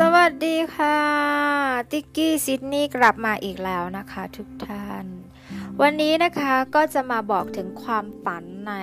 [0.00, 0.98] สวัสดีค่ะ
[1.92, 5.06] ติกกี้ซิดนีย์กลับมาอีกแล้วนะคะทุกท่าน
[5.82, 8.74] วันนี้นะคะก็จะมาบอกถึงความฝันใน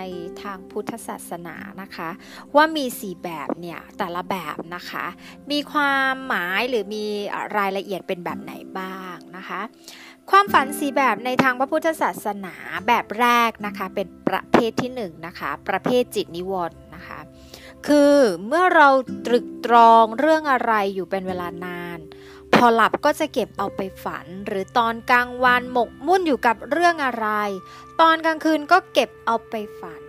[0.41, 2.09] ทางพุทธศาสนานะคะ
[2.55, 5.05] ว่ามีสี่แบบเนี่ย แต่ละแบบนะคะ
[5.52, 7.05] มีความหมายหรือมี
[7.57, 9.61] รายละเอียดเป็นแบบไหนบ้างนะคะ
[10.30, 12.55] ความฝันสีแบบในทางพระพุทธศาสนา
[12.88, 16.75] แบบแรกนะคะ เป็นประเภทที่1นนะคะประเภทจิตนิวรณ์
[17.88, 18.90] คือเมื่อเรา
[19.26, 22.00] ตรึกตรองเรื่องอะไรอยู่เป็นเวลานาน
[22.54, 27.28] พอหลับก็จะเก็บเอาไปฝัน หรือตอนกลางวันหมกมุ่นอยู่กับเรื่องอะไร
[28.02, 30.04] ตอนกลางคืนก็เก็บเอาไปฝัน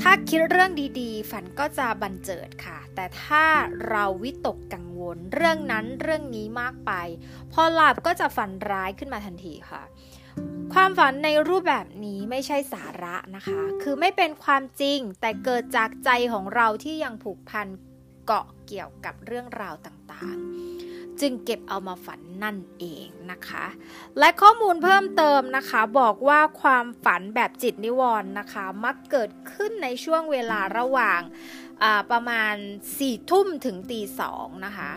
[0.00, 0.70] ถ้าคิดเรื่อง
[1.00, 3.44] ดีๆ ฝันก็จะบันเจิดค่ะ แต่ถ้า
[3.88, 6.92] เราวิตกกังวล เรื่องนั้นเรื่องนี้มากไป
[7.52, 9.82] พอหลับก็จะฝันร้ายขึ้นมาทันทีค่ะ
[10.74, 17.66] ความฝันในรูปแบบนี้ไม่ใช่สาระนะคะ คือไม่เป็นความจริงแต่เกิดจากใจของเราที่ยังผูกพัน
[18.26, 23.66] เกาะเกี่ยวกับเรื่องราวต่างๆ จึงเก็บเอามาฝันนั่นเองนะคะ
[24.18, 31.20] และข้อมูลเพิ่มเติมนะคะบอกว่าความฝันแบบจิตนิวรณ์นะคะ มักเกิดขึ้นในช่วงเวลาระหว่าง
[32.10, 32.54] ประมาณ
[32.92, 34.92] 4ทุ่มถึงตีสองนะคะ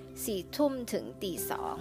[0.00, 1.76] 4ทุ่มถึงตีสอง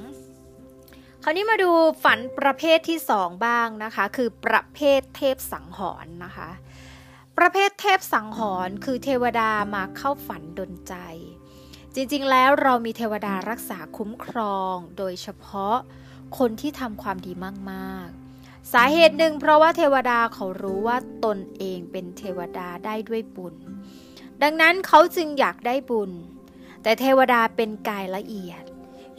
[1.24, 1.72] คราวนี้มาดู
[2.04, 6.50] ฝันประเภทที่สองบ้างนะคะ คือประเภทเทพสังหรณ์นะคะ
[7.38, 10.96] ประเภทเทพสังหรณ์คือเทวดามาเข้าฝันดนใจ
[11.96, 15.78] จริงๆแล้วเรามีเทวดารักษาคุ้มครอง โดยเฉพาะ
[16.38, 17.34] คนที่ทำความดี
[17.72, 23.56] มากๆ สาเหตุหนึ่งเพราะว่าเทวดาเขารู้ว่าตนเองเป็นเทวดาได้ด้วยบุญ
[24.42, 26.12] ดังนั้นเขาจึงอยากได้บุญ
[26.84, 28.64] แต่เทวดาเป็นกายละเอียด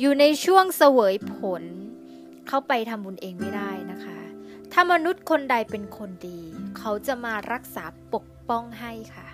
[0.01, 1.63] อยู่ในช่วงเสวยผล
[2.49, 4.19] เข้าไปทำบุญเองไม่ได้นะคะ
[4.73, 6.41] ถ้ามนุษย์คนใดเป็นคนดี
[6.79, 7.85] เขาจะมารักษา
[8.15, 9.29] ปกป้องให้ค่ะ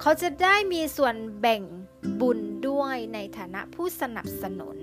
[0.00, 1.62] เขาจะได้มีส่วนแบ่ง
[2.20, 2.38] บุญ
[2.68, 4.78] ด้วยในฐานะผู้สนับสนุน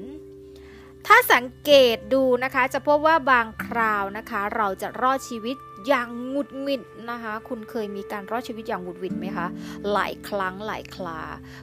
[1.07, 5.55] ถ้าสังเกตดูนะคะ จะพบว่าบางคราวนะคะ เราจะรอดชีวิต
[5.87, 9.47] อย่างหงุดหงิดนะคะ คุณเคยมีการรอดชีวิตอย่างหงุดหงิดไหมคะ
[9.91, 11.19] หลายครั้งหลายครา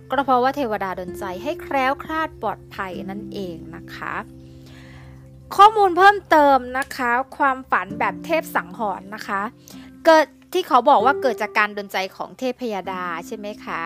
[0.08, 4.14] ก็เพราะว่าเทวดาดลใจให้แคล้วคลาดปลอดภัยนั่นเองนะคะ
[5.56, 9.42] ข้อมูลเพิ่มเติมนะคะ ความฝันแบบเทพสังหรณ์นะคะ
[10.06, 13.82] เกิดที่เขาบอกว่าเกิดจากการดนใจของเทพพยาดาใช่ไหมคะ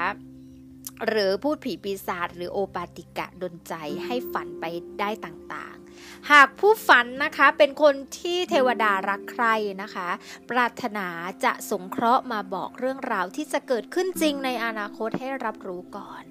[1.09, 4.65] หรือพูดผีปีศาจหรือโอปาติกะดนใจให้ฝันไป
[5.01, 9.47] ได้ต่างๆ หากผู้ฝันนะคะเป็นคนที่เทวดารักใคร
[9.83, 10.09] นะคะ
[10.51, 11.07] ปรารถนา
[11.45, 16.23] จะสงเคราะห์มาบอกเรื่องราวที่จะเกิดขึ้นจริงในอนาคตให้รับรู้ก่อน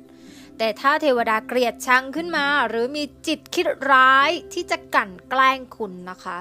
[0.57, 6.37] แต่ถ้าเทวดาเกลียดชังขึ้นมา หรือมีจิตคิดร้ายที่จะกั่นแกล้งคุณนะคะ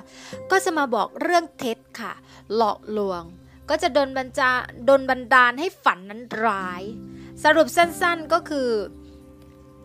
[0.50, 2.12] ก็จะมาบอกเรื่องเท็จค่ะ
[2.56, 3.22] หลอกลวง
[3.70, 4.50] ก็จะดนบัญจา
[4.88, 6.82] ดนบันดาลให้ฝันนั้นร้าย
[7.44, 8.70] สรุปสั้นๆก็คือ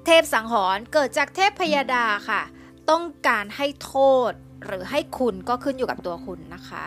[0.06, 2.42] เทพสังหรณ์เกิดจากเทพพยาดาค่ะ
[2.90, 3.96] ต้องการให้โท
[4.30, 4.32] ษ
[4.66, 6.86] หรือให้คุณก็ขึ้นอยู่กับตัวคุณนะคะ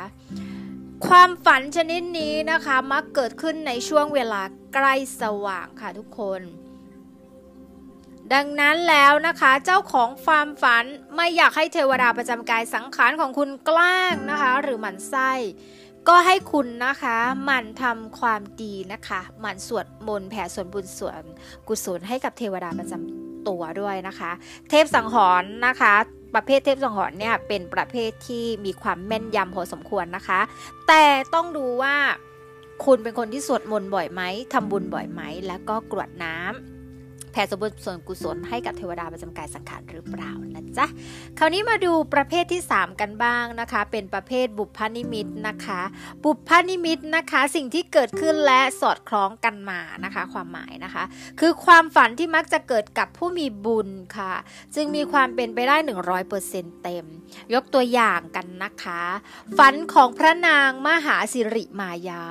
[1.06, 4.42] ความฝันชนิดนี้นะคะ มักเกิดขึ้นในช่วงเวลา
[4.74, 6.40] ใกล้สว่างค่ะทุกคน
[8.34, 10.84] ดังนั้นแล้วนะคะเจ้าของความฝัน
[11.16, 15.30] ไม่อยากให้เทวดาประจำกายสังขารของคุณกล้างนะคะ หรือหมันไส้
[16.08, 21.22] ก็ให้คุณนะคะหมั่นทำความดีนะคะหมั่นสวดมนต์แผ่ส่วนบุญส่วน
[21.68, 24.30] กุศลให้กับเทวดาประจำตัวด้วยนะคะ
[24.70, 25.94] เทพสังหรณ์นะคะ
[26.34, 30.40] ประเภทเทพสังหรณ์เนี่ยเป็นประเภทที่มีความแม่นยำพอสมควรนะคะ
[30.88, 31.04] แต่
[31.34, 31.96] ต้องดูว่า
[32.84, 36.69] คุณเป็นคนที่สวดมนต์บ่อยไหมทำบุญบ่อยไหม แล้วก็กรวดน้ำ
[37.32, 40.86] แผ่สมบูรณ์ส่วนกุศลให้กับเทวดาประจำกายสังขารหรือเปล่านะจ๊ะ
[41.38, 45.80] คราวนี้มาดูประเภทที่ 3 กันบ้างนะคะ เป็นประเภทบุพพนิมิตนะคะ
[46.24, 51.04] บุพพนิมิตนะคะ สิ่งที่เกิดขึ้นและสอดคล้องกันมานะคะ ความหมายนะคะ
[51.40, 54.34] คือความฝันที่มักจะเกิดกับผู้มีบุญค่ะ
[54.74, 55.76] จึงมีความเป็นไปได้
[56.30, 57.04] 100%เต็ม
[57.54, 59.02] ยกตัวอย่างกันนะคะ
[59.58, 62.24] ฝันของพระนางมหาสิริมายา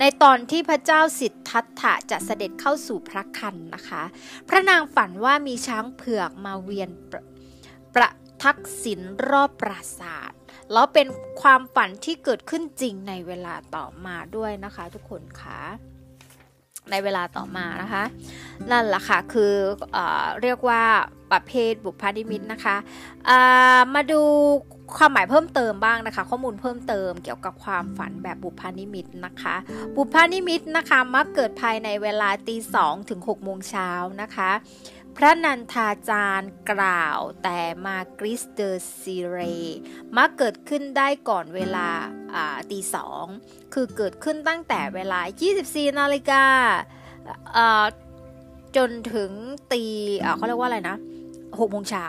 [0.00, 4.02] ในตอนที่พระเจ้าสิทธัตถะจะเสด็จเข้าสู่พระคันนะคะ
[4.48, 7.24] พระนางฝันว่ามีช้างเผือกมาเวียนประ
[7.94, 8.10] ประ
[8.42, 10.32] ทักษิณรอบปราสาท
[10.72, 11.06] แล้วเป็น
[11.42, 15.60] ความฝันที่เกิดขึ้นจริงในเวลาต่อมาด้วยนะคะ ทุกคนคะ
[16.90, 18.04] ในเวลาต่อมานะคะ
[18.70, 19.52] นั่นแหละค่ะคือ
[19.92, 19.98] เอ
[20.42, 20.82] เรียกว่า
[21.32, 22.76] ประเภทบุพานิมิตนะคะ
[23.94, 24.22] มาดู
[24.94, 29.56] ความหมายเพิ่มเติมบ้างนะคะ ข้อมูลเพิ่มเติมเกี่ยวกับความฝันแบบบุพานิมิตนะคะ
[29.96, 33.90] บุพานิมิตนะคะมักเกิดภายในเวลาตีสองถึง6โมงเช้า
[34.22, 34.50] นะคะ
[35.16, 39.38] พระนันทาจารย์กล่าวแต่มากริสเดอซีเร
[40.16, 41.88] มักเกิดขึ้นได้ก่อนเวลา
[42.70, 43.24] ตีสอง
[43.74, 45.20] คือเกิดขึ้นตั้งแต่เวลา
[45.60, 46.44] 24 นาฬิกา
[47.90, 47.92] จ
[48.76, 49.30] จนถึง
[49.72, 49.82] ตี
[50.36, 50.96] เขาเรียกว่าอะไรนะ
[51.58, 52.06] หกโมงเช้า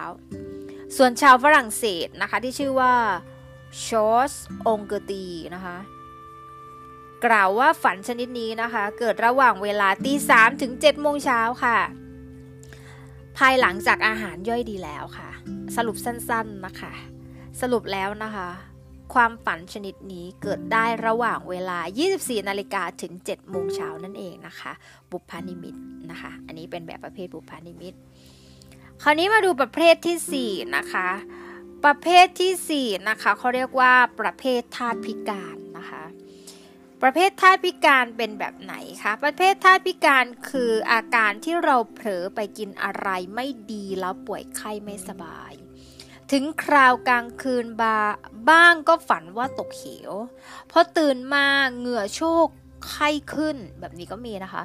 [0.96, 2.94] ส่วนชาวฝรั่งเศสนะคะที่ชื่อว่า
[3.86, 4.34] ชอส
[4.68, 5.26] องเกตี
[5.56, 5.78] นะคะ
[7.26, 11.78] กล่าวว่าฝันชนิดนี้นะคะ เกิดระหว่างเวลาตีสามถึงเจ็ดโมงเช้าค่ะ
[13.38, 15.30] ภายหลังจากอาหารย่อยดีแล้วค่ะ
[15.76, 16.94] สรุปสั้นๆนะคะ
[17.62, 18.50] สรุปแล้วนะคะ
[19.14, 21.80] ความฝันชนิดนี้เกิดได้ระหว่างเวลา
[22.14, 24.72] 24 นาฬิกาถึง7โมงเช้านั่นเองนะคะ
[25.12, 25.76] บุพานิมิต
[26.12, 27.94] นะคะ อันนี้เป็นแบบประเภทบุพานิมิต
[29.04, 31.10] คราวนี้มาดูประเภทที่ 4 นะคะ
[31.86, 36.04] ประเภทที่ 4 นะคะเขาเรียกว่าประเภทธาตุพิการนะคะ
[37.02, 45.54] ประเภทธาตุพิการเป็นแบบไหนคะประเภทธาตุพิการคืออาการที่เราเผลอไปกินอะไรไม่ดีแล้วป่วยไข้ไม่สบาย
[46.32, 47.98] ถึงคราวกลางคืนบา
[48.50, 50.14] บ้างก็ฝันว่าตกเขียว
[50.72, 51.46] พอตื่นมา
[51.78, 52.48] เหงื่อโชก
[52.90, 54.64] ไข้ขึ้นแบบนี้ก็มีนะคะ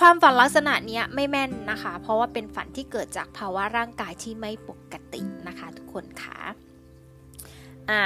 [0.00, 6.38] ความฝันลักษณะนี้ไม่แม่นนะคะ เพราะว่าเป็นฝันที่เกิดจากภาวะร่างกายที่ไม่ปกตินะคะ ทุกคนคะ
[7.90, 8.04] อ่า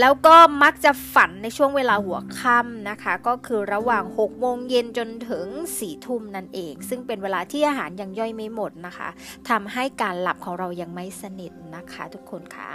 [0.00, 5.46] แล้วก็มักจะฝันในช่วงเวลาหัวค่ำนะคะ ก็คือระหว่าง 6 โมงเย็นจนถึง
[5.76, 9.08] 4 ทุ่มนั่นเอง ซึ่งเป็นเวลาที่อาหารยังย่อยไม่หมดนะคะ
[9.50, 12.70] ทำให้การหลับของเรายังไม่สนิทนะคะ ทุกคนคะ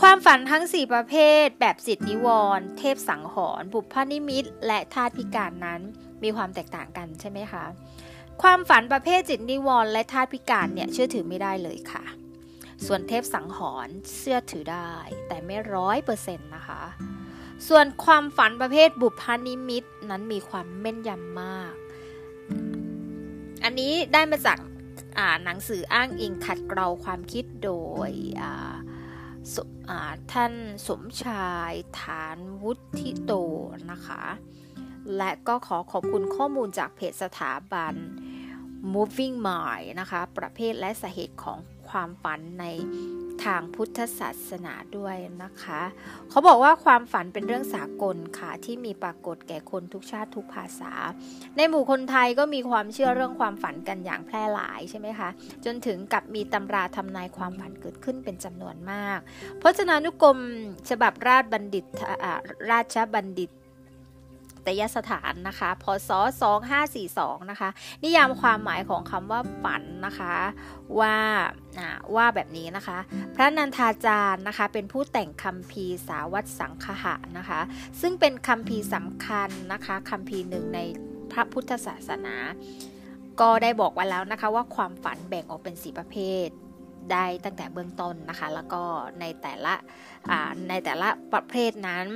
[0.00, 1.14] ความฝันทั้ง 4 ประเภ
[1.44, 5.80] ท แบบจิตนิวรณ์เทพสังหรณ์บุพพนิมิต และธาตุพิการนั้น
[6.24, 7.64] มีความแตกต่างกันใช่ไหมคะ
[8.42, 12.04] ความฝันประเภทจิตนิวรณ์และธาตุพิการเนี่ยเชื่อถือไม่ได้เลยค่ะ
[12.86, 14.92] ส่วนเทพสังหรณ์เชื่อถือได้
[15.28, 16.82] แต่ไม่ร้อยเปอร์เซ็นต์นะคะ
[17.68, 21.74] ส่วนความฝันประเภทบุพานิมิตนั้นมีความแม่นยำมาก
[23.64, 24.58] อันนี้ได้มาจาก
[25.44, 27.72] หนังสืออ้างอิงขัดเกลาความคิดโด
[28.08, 28.10] ย
[30.32, 30.52] ท่าน
[30.88, 33.32] สมชายฐานวุฒิโต
[33.90, 34.24] นะคะ
[35.16, 37.94] และก็ขอขอบคุณข้อมูลจากเพจสถาบัน
[38.94, 41.58] moving mind นะคะ ประเภทและสาเหตุของ
[41.90, 42.64] ความฝันใน
[43.44, 45.82] ทางพุทธศาสนาด้วยนะคะ
[46.30, 50.92] เขาบอกว่าความฝันเป็นเรื่องสากลค่ะ ที่มีปรากฏแก่คนทุกชาติทุกภาษา
[51.56, 55.28] ในหมู่คนไทยก็มีความเชื่อเรื่องความฝันกันอย่างแพร่หลายใช่ไหมคะ
[55.64, 59.18] จนถึงกับมีตำราทำนายความฝันเกิดขึ้นเป็นจำนวนมาก
[59.60, 60.38] พจนานุกรม
[60.90, 61.84] ฉบับราชบัณฑิต
[62.70, 63.50] ราชบัณฑิต
[64.66, 66.10] ตยสถานนะคะพศ
[66.80, 67.68] 2542นะคะ
[68.04, 70.34] นิยามความหมายของคำว่าฝันนะคะ
[71.00, 71.16] ว่า
[72.16, 72.98] ว่าแบบนี้นะคะ
[73.34, 77.60] พระนันทาจารย์นะคะเป็นผู้แต่งคำพีสาวัตสังคหะนะคะ
[78.00, 80.80] ซึ่งเป็นคำพีสำคัญนะคะคำพีหนึ่งใน
[81.32, 82.36] พระพุทธศาสนา
[83.40, 86.48] ก็ได้บอกไว้แล้วนะคะว่าความฝันแบ่งออกเป็นสีประเภท
[87.12, 88.82] ได้ตั้งแต่เบื้องต้นนะคะ แล้วก็
[89.20, 89.74] ในแต่ละ
[90.68, 92.06] ในแต่ละประเภทนั้น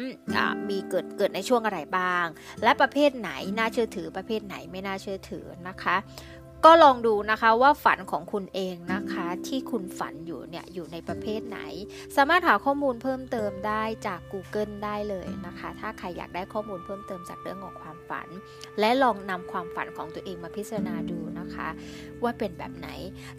[0.69, 2.27] มีเกิดเกิดในช่วงอะไรบ้าง
[2.63, 5.97] และประเภทไหนน่าเชื่อถือประเภทไหนไม่น่าเชื่อถือนะคะ
[6.67, 11.61] ก็ลองดูนะคะว่าฝันของคุณเองนะคะที่คุณฝันอยู่เนี่ยอยู่ในประเภทไหน
[12.17, 18.29] สามารถหาข้อมูลเพิ่มเติมได้จาก Google ได้เลยนะคะ ถ้าใครอยากได้ข้อมูลเพิ่มเติมจากเรื่องของความฝัน
[18.81, 21.71] และลองนำความฝันของตัวเองมาพิจารณาดู นะคะ
[22.23, 22.89] ว่าเป็นแบบไหน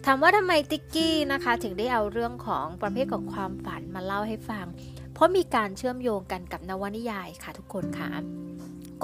[0.04, 4.66] ถามว่าทำไมติ๊กกี้นะคะ ถึงได้เอาเรื่องของประเภทของความฝันมาเล่าให้ฟัง
[5.14, 8.10] เพราะมีการเชื่อมโยงกันกับนวนิยายค่ะทุกคนค่ะ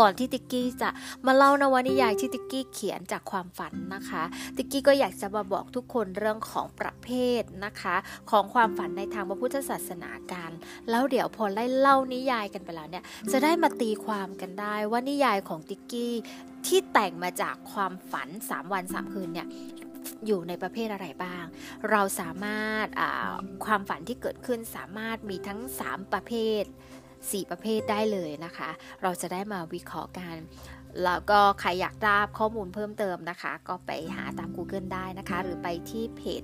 [0.00, 0.88] ก่อนที่ติ๊กกี้จะ
[1.26, 4.22] มาเล่านวนิยายที่ติ๊กกี้เขียนจากความฝันนะคะ
[4.56, 7.08] ติ๊กกี้ก็อยากจะมาบอกทุกคนเรื่องของประเภ
[7.40, 7.96] ทนะคะ
[8.30, 10.50] ของความฝันในทางพระพุทธศาสนาการ
[10.90, 16.14] แล้วเดี๋ยวพอไล่เล่านิยายกันไปแล้วเนี่ยจะได้มาตีความกันได้ว่านิยายของติ๊กกี้
[16.66, 19.48] ที่แต่งมาจากความฝัน 3 วัน 3 คืนเนี่ย
[20.26, 21.44] อยู่ในประเภทอะไรบ้าง
[21.90, 22.86] เราสามารถ
[23.64, 26.64] ความฝันที่เกิดขึ้นสามารถมีทั้ง 3 ประเภท
[27.30, 28.70] 4 ประเภทได้เลยนะคะ
[29.02, 30.36] เราจะได้มาวิเคราะห์กัน
[31.04, 36.42] แล้วก็ใครอยากทราบข้อมูลเพิ่มเติมนะคะ ก็ไปหาตาม Google ได้นะคะ หรือไปที่เพจ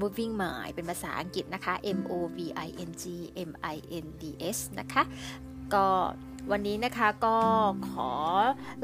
[0.00, 3.04] moving mind เป็นภาษาอังกฤษนะคะ m o v i n g
[3.48, 4.24] m i n d
[4.56, 5.02] s นะคะ
[5.74, 5.86] ก็
[6.50, 7.38] วันนี้นะคะก็
[7.90, 8.10] ขอ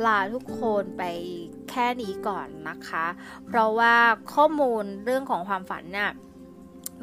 [0.06, 1.04] ลาทุกคนไป
[1.70, 3.06] แค่นี้ก่อนนะคะ
[3.46, 3.94] เพราะว่า
[4.34, 6.10] ข้อมูลเรื่องของความฝันเนี่ย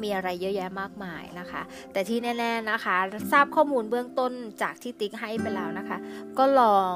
[0.02, 2.96] มีอะไรเยอะแยะมากมายนะคะ แต่ที่แน่ ๆนะคะ
[3.32, 4.32] ทราบข้อมูลเบื้องต้น
[4.62, 5.98] จากที่ติ๊กให้ไปแล้วนะคะ
[6.38, 6.94] ก็ลอง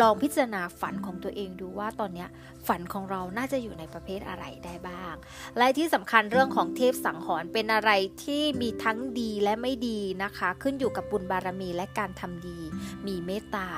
[0.00, 2.26] ลองพิจารณาฝันของตัวเองดูว่าตอนนี้
[2.66, 5.14] ฝันของเราน่าจะอยู่ในประเภทอะไรได้บ้าง
[5.58, 7.90] และที่สำคัญเรื่องของเทพสังหรณ์เป็นอะไร
[8.24, 12.58] ที่มีทั้งดีและไม่ดีนะคะ ขึ้นอยู่กับบุญบารมีและการทำดี
[13.06, 13.68] มีเมตตา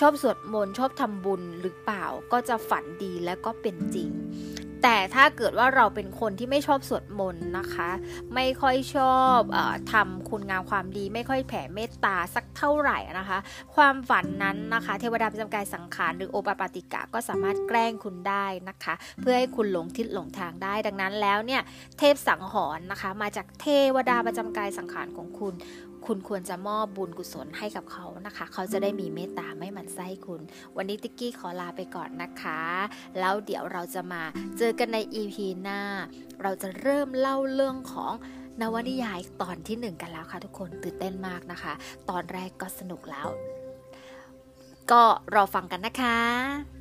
[0.00, 4.10] ชอบสวดมนต์ชอบทำบุญหรือเปล่าก็จะฝันดีและก็เป็นจริง
[4.82, 7.90] แต่ถ้าเกิดว่าเราเป็นคนที่ไม่ชอบสวดมนต์นะคะ
[8.34, 9.58] ไม่ค่อยชอบอ
[9.92, 13.38] ทำคุณงามความดี ไม่ค่อยแผ่เมตตาสักเท่าไหร่นะคะ
[13.74, 21.62] ความฝันนั้นนะคะ เทวดาประจำกายสังขารหรือโอปปาติกะก็สามารถแกล้งคุณได้นะคะ เพื่อให้คุณหลงทิศหลงทางได้ ดังนั้นแล้วเนี่ย
[21.98, 25.54] เทพสังหรณ์นะคะ มาจากเทวดาประจำกายสังขารของคุณ
[26.06, 30.40] คุณควรจะมอบบุญกุศลให้กับเขานะคะ เขาจะได้มีเมตตาไม่หมั่นไส้คุณ
[30.76, 32.60] วันนี้ติ๊กกี้ขอลาไปก่อนนะคะ
[33.18, 34.22] แล้วเดี๋ยวเราจะมา
[34.58, 35.80] เจอกันใน EP หน้า
[36.42, 38.12] เราจะเริ่มเล่าเรื่องของ
[38.60, 41.72] นวนิยายตอนที่หนึ่งกันแล้วค่ะทุกคนตื่นเต้นมากนะคะ
[42.10, 43.28] ตอนแรกก็สนุกแล้ว
[44.90, 45.02] ก็
[45.34, 46.77] รอฟังกันนะคะ